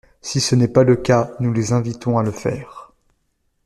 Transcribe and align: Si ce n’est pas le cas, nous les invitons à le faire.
Si 0.19 0.41
ce 0.41 0.55
n’est 0.55 0.67
pas 0.67 0.83
le 0.83 0.95
cas, 0.95 1.29
nous 1.39 1.53
les 1.53 1.73
invitons 1.73 2.17
à 2.17 2.23
le 2.23 2.31
faire. 2.31 2.91